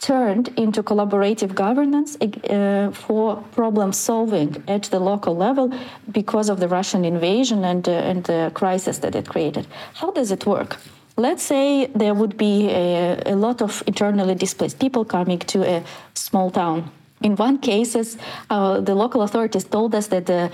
[0.00, 5.72] turned into collaborative governance uh, for problem solving at the local level
[6.12, 9.66] because of the Russian invasion and, uh, and the crisis that it created.
[9.94, 10.76] How does it work?
[11.16, 15.82] Let's say there would be a, a lot of internally displaced people coming to a
[16.14, 16.90] small town
[17.26, 18.08] in one cases,
[18.50, 20.50] uh, the local authorities told us that the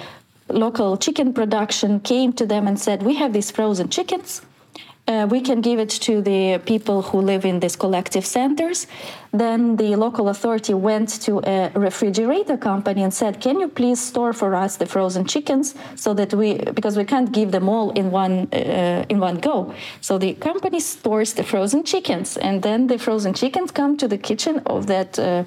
[0.48, 4.42] local chicken production came to them and said, "We have these frozen chickens.
[5.12, 8.86] Uh, we can give it to the people who live in these collective centers."
[9.44, 14.32] Then the local authority went to a refrigerator company and said, "Can you please store
[14.32, 18.06] for us the frozen chickens so that we because we can't give them all in
[18.22, 19.56] one uh, in one go."
[20.00, 24.18] So the company stores the frozen chickens, and then the frozen chickens come to the
[24.28, 25.18] kitchen of that.
[25.18, 25.44] Uh,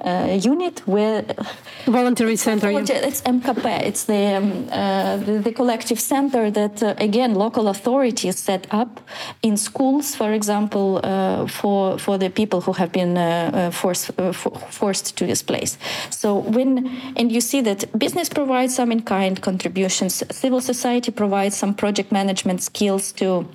[0.00, 1.24] uh, unit where
[1.86, 2.70] voluntary center.
[2.70, 3.82] It's MKP.
[3.82, 9.00] It's the, um, uh, the, the collective center that uh, again local authorities set up
[9.42, 14.10] in schools, for example, uh, for for the people who have been uh, forced
[14.70, 15.78] forced to displace.
[16.10, 21.56] So when and you see that business provides some in kind contributions, civil society provides
[21.56, 23.46] some project management skills to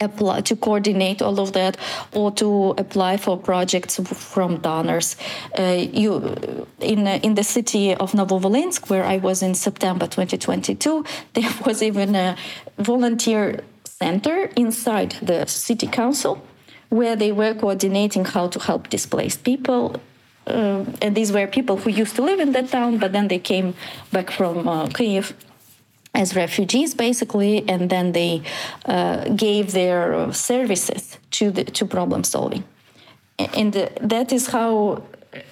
[0.00, 1.76] apply to coordinate all of that
[2.12, 5.16] or to apply for projects from donors.
[5.58, 11.04] Uh, you in uh, in the city of Novovolynsk where I was in September 2022
[11.34, 12.36] there was even a
[12.78, 16.42] volunteer center inside the city council
[16.88, 20.00] where they were coordinating how to help displaced people.
[20.46, 23.38] Uh, and these were people who used to live in that town but then they
[23.38, 23.74] came
[24.12, 25.34] back from uh, Kiev
[26.18, 28.42] as refugees, basically, and then they
[28.86, 32.64] uh, gave their services to the, to problem solving,
[33.38, 35.02] and uh, that is how.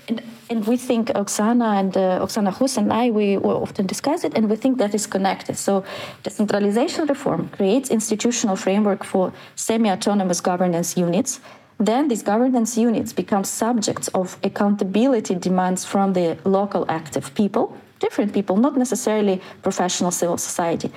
[0.09, 4.33] And, and we think Oksana and uh, Oksana Huss and I we often discuss it,
[4.37, 5.57] and we think that is connected.
[5.57, 5.85] So,
[6.23, 11.41] decentralization reform creates institutional framework for semi-autonomous governance units.
[11.79, 18.33] Then these governance units become subjects of accountability demands from the local active people different
[18.33, 20.91] people, not necessarily professional civil society.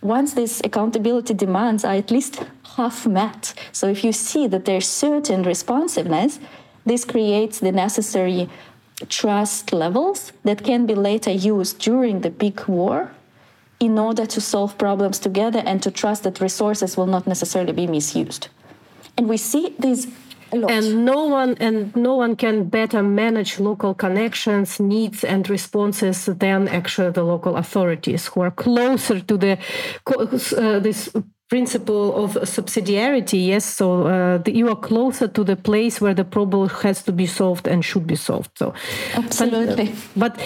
[0.00, 2.44] Once these accountability demands are at least
[2.76, 6.38] half met, so if you see that there's certain responsiveness,
[6.86, 8.48] this creates the necessary
[9.08, 13.10] trust levels that can be later used during the big war
[13.80, 17.86] in order to solve problems together and to trust that resources will not necessarily be
[17.86, 18.48] misused.
[19.16, 20.06] And we see these
[20.52, 26.68] and no one and no one can better manage local connections needs and responses than
[26.68, 29.58] actually the local authorities who are closer to the
[30.06, 31.10] uh, this
[31.48, 33.64] principle of subsidiarity yes?
[33.64, 37.26] So uh, the, you are closer to the place where the problem has to be
[37.26, 38.74] solved and should be solved so.
[39.14, 39.94] Absolutely.
[40.16, 40.42] but, but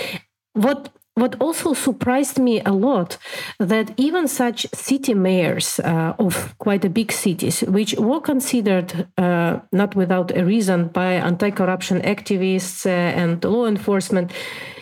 [0.55, 3.19] what what also surprised me a lot
[3.59, 9.61] that even such city mayors uh, of quite a big cities which were considered uh,
[9.73, 14.33] not without a reason by anti-corruption activists uh, and law enforcement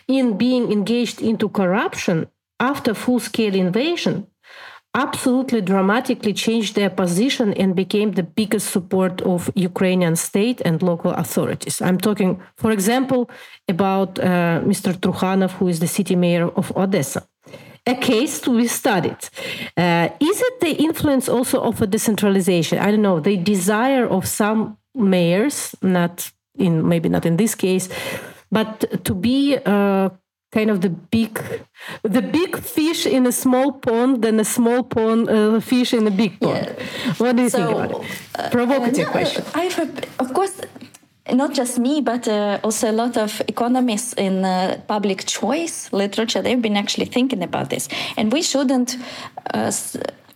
[0.07, 2.27] in being engaged into corruption
[2.61, 4.27] after full-scale invasion
[4.95, 11.13] absolutely dramatically changed their position and became the biggest support of Ukrainian state and local
[11.13, 11.81] authorities.
[11.81, 13.31] I'm talking, for example,
[13.69, 14.93] about uh, Mr.
[14.95, 17.27] Trukhanov, who is the city mayor of Odessa.
[17.87, 19.19] A case to be studied.
[19.77, 22.79] Uh, is it the influence also of a decentralization?
[22.79, 27.89] I don't know, the desire of some mayors, not in maybe not in this case,
[28.53, 30.11] but to be uh,
[30.53, 31.41] kind of the big
[32.03, 36.11] the big fish in a small pond than a small pond uh, fish in a
[36.11, 37.15] big pond yeah.
[37.19, 38.07] what do you so, think about it
[38.39, 39.79] uh, provocative uh, no, question i've
[40.19, 40.61] of course
[41.35, 46.43] not just me, but uh, also a lot of economists in uh, public choice literature,
[46.43, 47.89] they've been actually thinking about this.
[48.17, 48.97] And we shouldn't
[49.55, 49.71] uh,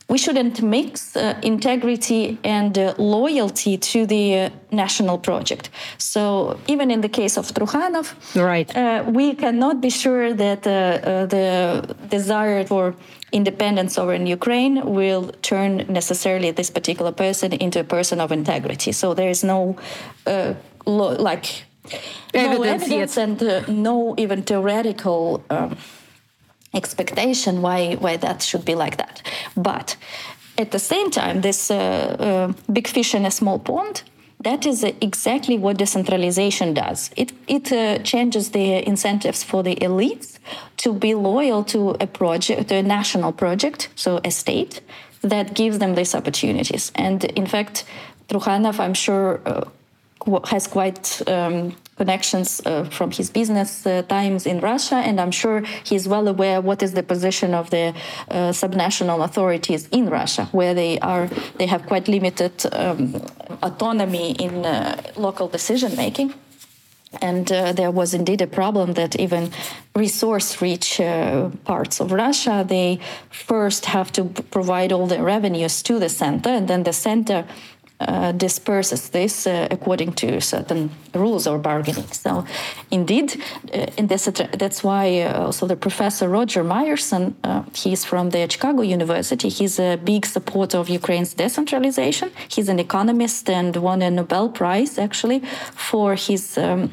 [0.09, 5.71] we shouldn't mix uh, integrity and uh, loyalty to the uh, national project.
[5.97, 10.71] So even in the case of Trukhanov, right, uh, we cannot be sure that uh,
[10.71, 12.95] uh, the desire for
[13.33, 18.93] independence over in Ukraine will turn necessarily this particular person into a person of integrity.
[18.93, 19.77] So there is no
[20.87, 21.65] lo- like
[22.35, 25.43] evidence, no evidence and no even theoretical.
[25.51, 25.77] Um,
[26.75, 29.22] expectation why why that should be like that.
[29.57, 29.97] But
[30.59, 34.03] at the same time, this uh, uh, big fish in a small pond.
[34.41, 37.11] That is exactly what decentralization does.
[37.16, 40.39] It it uh, changes the incentives for the elites
[40.77, 44.81] to be loyal to a project, to a national project, so a state
[45.22, 46.93] that gives them these opportunities.
[46.95, 47.85] And in fact,
[48.29, 49.64] Trukhanov, I'm sure, uh,
[50.51, 55.63] has quite um, connections uh, from his business uh, times in Russia, and I'm sure
[55.85, 57.95] he's well aware what is the position of the
[58.29, 61.29] uh, subnational authorities in Russia, where they are
[61.59, 63.15] they have quite limited um,
[63.63, 66.35] autonomy in uh, local decision making.
[67.21, 69.51] And uh, there was indeed a problem that even
[69.95, 72.99] resource-rich uh, parts of Russia, they
[73.31, 77.45] first have to provide all the revenues to the center, and then the center
[78.07, 82.07] uh, disperses this uh, according to certain rules or bargaining.
[82.13, 82.45] So,
[82.91, 83.43] indeed,
[83.73, 84.25] uh, in this,
[84.59, 89.49] that's why uh, also the professor Roger Myerson, uh, he's from the Chicago University.
[89.49, 92.31] He's a big supporter of Ukraine's decentralization.
[92.49, 95.41] He's an economist and won a Nobel Prize actually
[95.75, 96.91] for his um,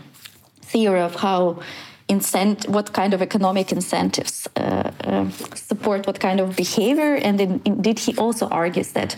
[0.61, 1.61] theory of how.
[2.09, 7.99] Incent- what kind of economic incentives uh, support what kind of behavior, and in, indeed,
[7.99, 9.15] he also argues that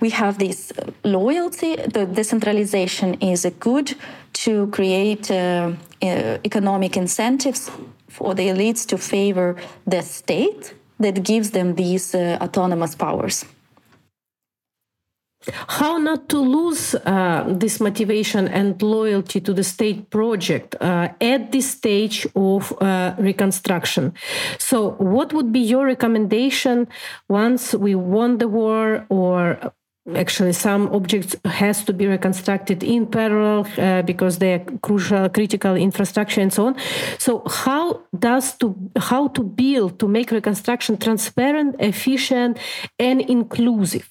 [0.00, 0.72] we have this
[1.04, 1.76] loyalty.
[1.76, 3.94] The decentralization is a good
[4.44, 5.72] to create uh,
[6.02, 7.70] uh, economic incentives
[8.08, 13.44] for the elites to favor the state that gives them these uh, autonomous powers.
[15.68, 21.52] How not to lose uh, this motivation and loyalty to the state project uh, at
[21.52, 24.14] this stage of uh, reconstruction?
[24.58, 26.88] So, what would be your recommendation
[27.28, 29.72] once we won the war or
[30.14, 35.74] actually some objects has to be reconstructed in parallel uh, because they are crucial critical
[35.74, 36.76] infrastructure and so on.
[37.18, 42.58] So how does to how to build to make reconstruction transparent efficient
[42.98, 44.08] and inclusive?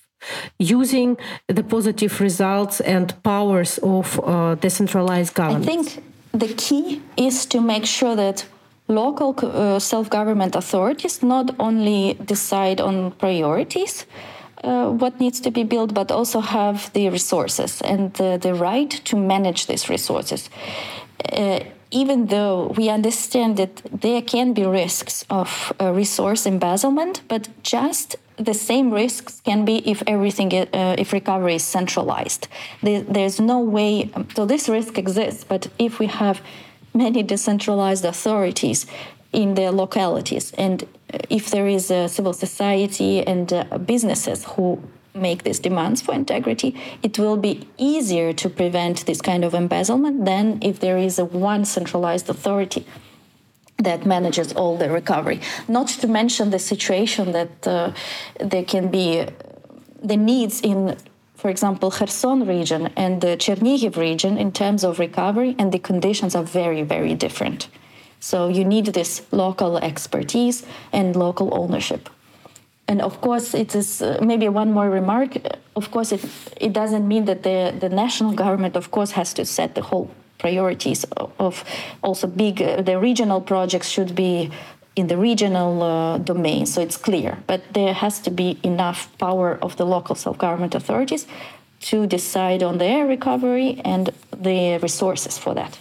[0.57, 1.17] Using
[1.47, 5.63] the positive results and powers of uh, decentralized government.
[5.63, 8.45] i think the key is to make sure that
[8.87, 14.05] local uh, self-government authorities not only decide on priorities
[14.63, 18.89] uh, what needs to be built, but also have the resources and the, the right
[18.89, 20.49] to manage these resources.
[21.31, 21.59] Uh,
[21.91, 28.17] even though we understand that there can be risks of uh, resource embezzlement, but just
[28.37, 32.47] the same risks can be if everything uh, if recovery is centralized
[32.83, 36.41] there, there's no way so this risk exists but if we have
[36.93, 38.87] many decentralized authorities
[39.35, 40.51] in their localities.
[40.53, 40.87] And
[41.29, 44.81] if there is a civil society and uh, businesses who
[45.13, 50.25] make these demands for integrity, it will be easier to prevent this kind of embezzlement
[50.25, 52.85] than if there is a one centralized authority
[53.77, 55.41] that manages all the recovery.
[55.67, 57.91] Not to mention the situation that uh,
[58.39, 59.29] there can be uh,
[60.01, 60.97] the needs in
[61.35, 66.33] for example, Kherson region and the Chernihiv region in terms of recovery, and the conditions
[66.33, 67.67] are very, very different.
[68.19, 72.09] So you need this local expertise and local ownership.
[72.87, 75.37] And of course, it is uh, maybe one more remark.
[75.75, 76.23] Of course, it,
[76.61, 80.09] it doesn't mean that the, the national government, of course, has to set the whole
[80.37, 81.05] priorities
[81.39, 81.63] of
[82.03, 84.51] also big, uh, the regional projects should be
[84.95, 87.37] in the regional uh, domain, so it's clear.
[87.47, 91.27] But there has to be enough power of the local self government authorities
[91.81, 95.79] to decide on their recovery and the resources for that.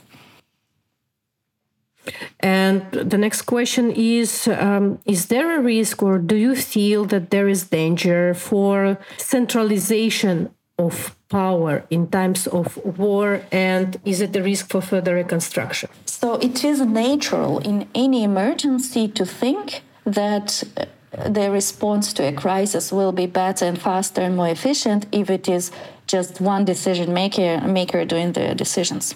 [2.41, 7.31] And the next question is um, Is there a risk, or do you feel that
[7.31, 13.43] there is danger for centralization of power in times of war?
[13.53, 15.91] And is it a risk for further reconstruction?
[16.07, 22.33] So it is natural in any emergency to think that uh, the response to a
[22.33, 25.71] crisis will be better and faster and more efficient if it is
[26.07, 29.15] just one decision maker maker doing the decisions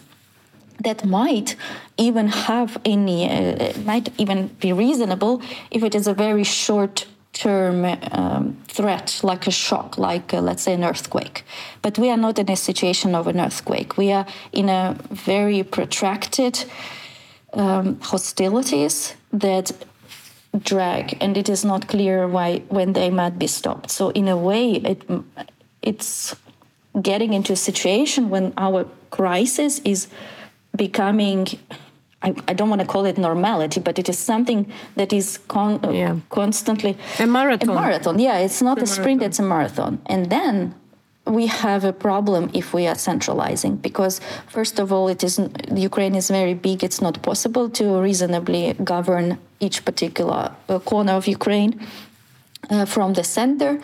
[0.80, 1.56] that might
[1.96, 7.84] even have any, uh, might even be reasonable if it is a very short term
[8.12, 11.44] um, threat, like a shock, like uh, let's say an earthquake.
[11.82, 13.96] But we are not in a situation of an earthquake.
[13.96, 16.64] We are in a very protracted
[17.52, 19.72] um, hostilities that
[20.64, 23.90] drag, and it is not clear why when they might be stopped.
[23.90, 25.04] So in a way, it
[25.82, 26.34] it's
[27.00, 30.08] getting into a situation when our crisis is
[30.86, 31.46] becoming
[32.20, 35.80] I, I, don't want to call it normality, but it is something that is con-
[35.84, 36.16] uh, yeah.
[36.30, 37.70] constantly a marathon.
[37.70, 38.38] A marathon, yeah.
[38.38, 40.00] It's not a, a sprint; it's a marathon.
[40.06, 40.74] And then
[41.26, 45.40] we have a problem if we are centralizing, because first of all, it is
[45.72, 46.82] Ukraine is very big.
[46.82, 51.86] It's not possible to reasonably govern each particular uh, corner of Ukraine
[52.70, 53.80] uh, from the center.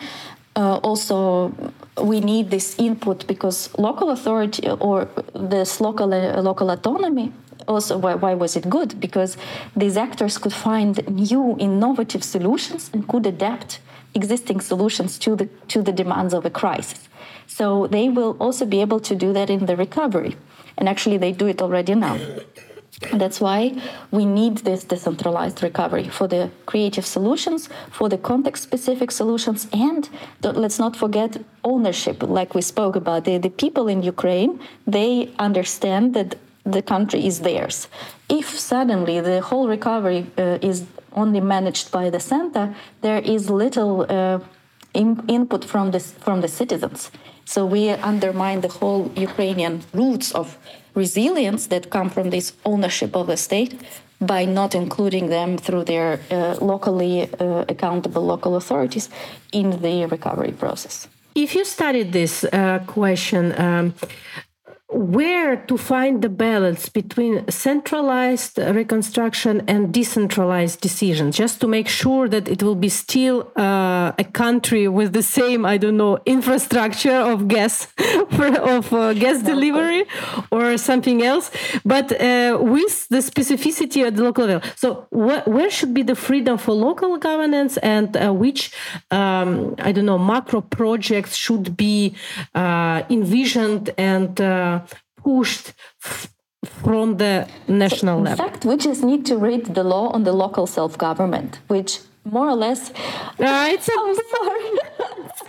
[0.57, 1.53] Uh, also
[2.01, 7.31] we need this input because local authority or this local uh, local autonomy
[7.67, 8.99] also why, why was it good?
[8.99, 9.37] Because
[9.75, 13.79] these actors could find new innovative solutions and could adapt
[14.13, 17.09] existing solutions to the to the demands of a crisis.
[17.47, 20.35] So they will also be able to do that in the recovery.
[20.77, 22.17] And actually they do it already now
[23.13, 23.75] that's why
[24.11, 30.09] we need this decentralized recovery for the creative solutions, for the context specific solutions, and
[30.41, 33.25] let's not forget ownership, like we spoke about.
[33.25, 36.35] The, the people in Ukraine, they understand that
[36.65, 37.87] the country is theirs.
[38.29, 44.05] If suddenly the whole recovery uh, is only managed by the center, there is little
[44.09, 44.39] uh,
[44.93, 47.11] in, input from the, from the citizens.
[47.45, 50.57] So we undermine the whole Ukrainian roots of
[50.95, 53.73] resilience that come from this ownership of the state
[54.21, 59.09] by not including them through their uh, locally uh, accountable local authorities
[59.51, 61.07] in the recovery process.
[61.35, 63.93] If you studied this uh, question, um,
[64.95, 72.29] where to find the balance between centralized reconstruction and decentralized decisions just to make sure
[72.29, 77.19] that it will be still uh, a country with the same i don't know infrastructure
[77.31, 77.89] of gas
[78.75, 80.05] of uh, gas delivery
[80.49, 81.51] or something else
[81.83, 84.67] but uh, with the specificity at the local level.
[84.77, 88.71] So wh where should be the freedom for local governance and uh, which
[89.11, 92.15] um, i don't know macro projects should be
[92.53, 94.79] uh, envisioned and uh,
[95.25, 95.67] pushed
[96.81, 97.35] from the
[97.67, 98.45] national level.
[98.45, 101.91] In fact, we just need to read the law on the local self-government, which
[102.25, 102.89] more or less.
[103.39, 104.65] Uh, it's a, I'm sorry.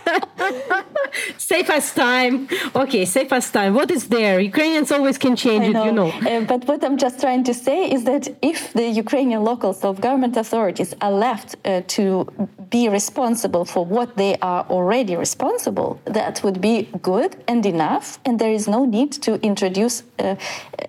[1.37, 2.47] save us time.
[2.75, 3.73] Okay, save us time.
[3.73, 4.39] What is there?
[4.39, 6.09] Ukrainians always can change I it, you know.
[6.09, 10.37] Uh, but what I'm just trying to say is that if the Ukrainian local self-government
[10.37, 12.27] authorities are left uh, to
[12.69, 18.39] be responsible for what they are already responsible, that would be good and enough, and
[18.39, 20.35] there is no need to introduce uh,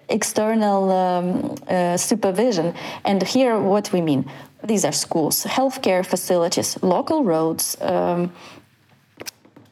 [0.08, 2.74] external um, uh, supervision.
[3.04, 4.28] And here, what we mean.
[4.68, 8.30] These are schools, healthcare facilities, local roads, um,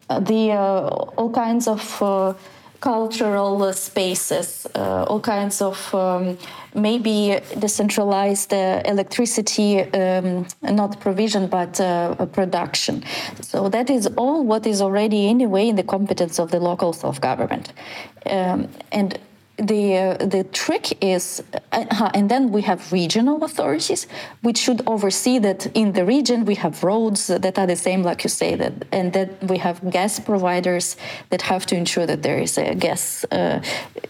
[0.09, 0.89] the uh,
[1.19, 2.33] all kinds of uh,
[2.81, 6.39] cultural spaces, uh, all kinds of um,
[6.75, 13.03] maybe decentralized uh, electricity, um, not provision but uh, production.
[13.43, 17.73] So that is all what is already anyway in the competence of the local self-government,
[18.27, 19.19] um, and
[19.59, 21.43] the uh, the trick is
[21.73, 24.07] uh, and then we have regional authorities
[24.43, 28.23] which should oversee that in the region we have roads that are the same like
[28.23, 30.97] you say that and that we have gas providers
[31.31, 33.63] that have to ensure that there is a gas uh,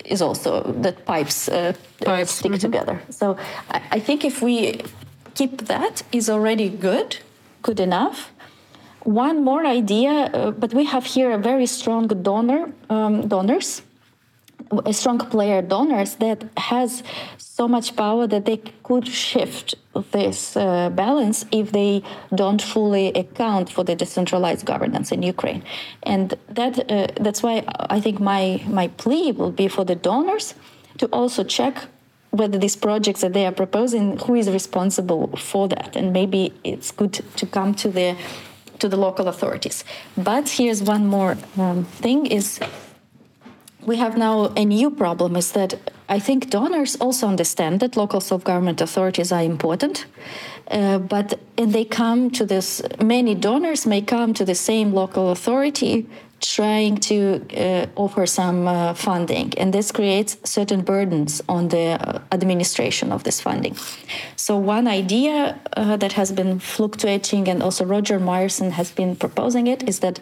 [0.04, 1.72] is also that pipes, uh,
[2.04, 2.32] pipes.
[2.32, 2.60] stick mm-hmm.
[2.60, 3.36] together so
[3.70, 4.82] I, I, think if we
[5.34, 7.18] keep that is already good
[7.62, 8.32] good enough
[9.04, 13.82] one more idea uh, but we have here a very strong donor um, donors
[14.92, 17.02] strong player donors that has
[17.38, 19.74] so much power that they could shift
[20.12, 22.02] this uh, balance if they
[22.34, 25.62] don't fully account for the decentralized governance in Ukraine,
[26.02, 27.64] and that uh, that's why
[27.96, 30.54] I think my my plea will be for the donors
[30.98, 31.74] to also check
[32.30, 36.90] whether these projects that they are proposing who is responsible for that, and maybe it's
[36.90, 38.16] good to come to the
[38.80, 39.84] to the local authorities.
[40.16, 42.60] But here's one more um, thing: is
[43.86, 45.74] we have now a new problem is that
[46.08, 50.06] I think donors also understand that local self-government authorities are important,
[50.70, 52.82] uh, but and they come to this.
[53.02, 56.06] Many donors may come to the same local authority
[56.40, 62.20] trying to uh, offer some uh, funding, and this creates certain burdens on the uh,
[62.30, 63.74] administration of this funding.
[64.36, 69.66] So one idea uh, that has been fluctuating, and also Roger Myerson has been proposing
[69.66, 70.20] it, is that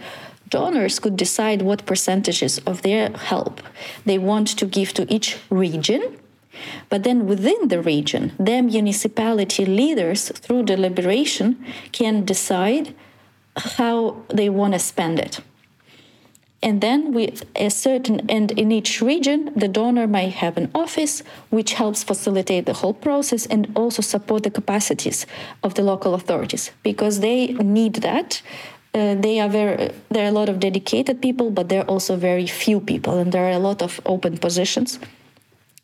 [0.49, 3.61] donors could decide what percentages of their help
[4.05, 6.19] they want to give to each region.
[6.89, 12.95] But then within the region, their municipality leaders, through deliberation, can decide
[13.57, 15.41] how they want to spend it.
[16.65, 21.23] And then, with a certain end in each region, the donor might have an office
[21.51, 25.27] which helps facilitate the whole process and also support the capacities
[25.63, 28.41] of the local authorities because they need that
[28.95, 32.17] uh, they are very there are a lot of dedicated people but there are also
[32.17, 34.99] very few people and there are a lot of open positions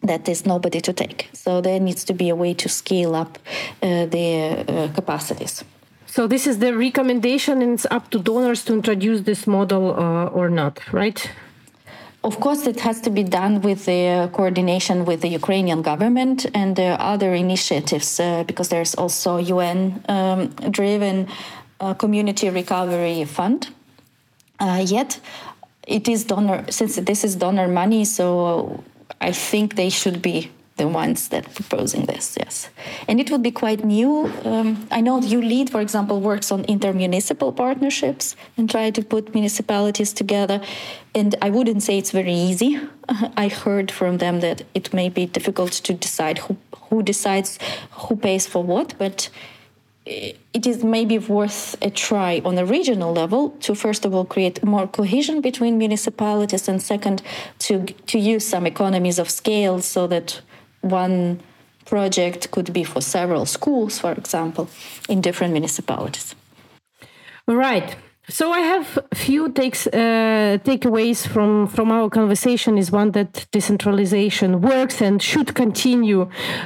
[0.03, 1.29] that is nobody to take.
[1.33, 3.39] So there needs to be a way to scale up
[3.83, 5.63] uh, the uh, capacities.
[6.07, 10.27] So this is the recommendation and it's up to donors to introduce this model uh,
[10.27, 11.31] or not right?
[12.23, 16.77] Of course, it has to be done with the coordination with the Ukrainian government and
[16.77, 21.29] there are other initiatives uh, because there's also UN um, driven
[21.99, 23.69] community recovery fund.
[24.59, 25.21] Uh, yet,
[25.87, 28.85] it is donor since this is donor money, so
[29.21, 32.37] I think they should be the ones that are proposing this.
[32.39, 32.71] Yes,
[33.09, 34.33] and it would be quite new.
[34.45, 39.35] Um, I know you lead, for example, works on intermunicipal partnerships and try to put
[39.35, 40.61] municipalities together.
[41.15, 42.81] And I wouldn't say it's very easy.
[43.37, 46.57] I heard from them that it may be difficult to decide who
[46.91, 47.59] who decides
[47.93, 49.31] who pays for what, but
[50.07, 54.65] it is maybe worth a try on a regional level to first of all create
[54.65, 57.23] more cohesion between municipalities and second
[57.59, 60.41] to to use some economies of scale so that
[60.81, 61.41] one
[61.85, 64.69] project could be for several schools for example
[65.09, 66.35] in different municipalities.
[67.47, 67.97] Right
[68.31, 72.79] so I have a few takes uh, takeaways from from our conversation.
[72.79, 76.23] Is one that decentralization works and should continue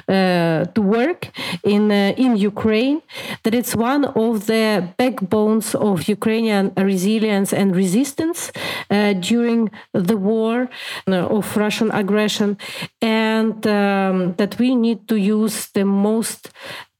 [0.08, 1.30] uh, to work
[1.62, 3.02] in uh, in Ukraine.
[3.42, 8.52] That it's one of the backbones of Ukrainian resilience and resistance
[8.90, 10.68] uh, during the war
[11.08, 12.58] uh, of Russian aggression,
[13.00, 16.50] and um, that we need to use the most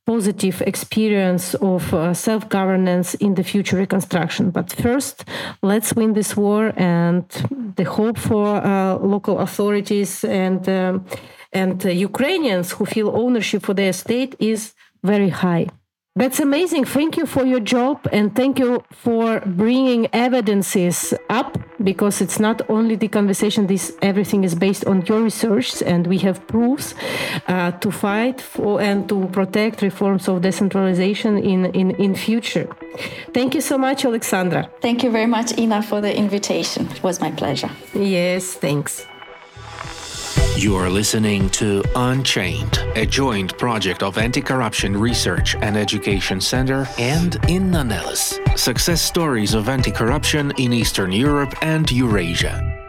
[0.07, 4.51] positive experience of uh, self governance in the future reconstruction.
[4.51, 5.25] But first,
[5.63, 7.25] let's win this war, and
[7.77, 11.07] the hope for uh, local authorities and um,
[11.53, 15.69] and uh, Ukrainians who feel ownership for their state is very high.
[16.17, 16.85] That's amazing.
[16.85, 22.63] Thank you for your job and thank you for bringing evidences up because it's not
[22.69, 26.95] only the conversation, this everything is based on your research and we have proofs
[27.49, 32.69] uh, to fight for and to protect reforms of decentralization in, in, in future.
[33.33, 34.71] Thank you so much, Alexandra.
[34.81, 36.89] Thank you very much, Inna, for the invitation.
[36.93, 37.71] It was my pleasure.
[37.93, 39.05] Yes, thanks.
[40.57, 46.87] You are listening to Unchained, a joint project of Anti Corruption Research and Education Center
[46.97, 52.84] and Inna Nelles, success stories of anti corruption in Eastern Europe and Eurasia.